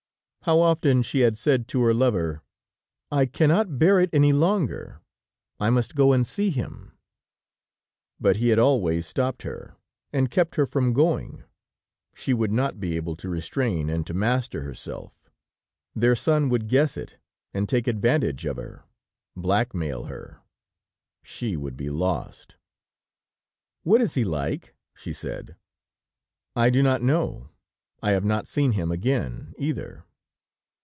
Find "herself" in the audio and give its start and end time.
14.63-15.29